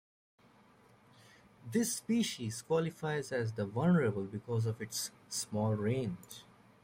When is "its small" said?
4.81-5.75